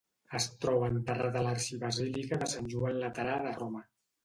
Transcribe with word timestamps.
Es 0.37 0.45
troba 0.63 0.87
enterrat 0.93 1.37
a 1.41 1.43
l'Arxibasílica 1.49 2.41
de 2.45 2.49
Sant 2.57 2.73
Joan 2.75 3.01
Laterà 3.05 3.39
de 3.47 3.55
Roma. 3.63 3.87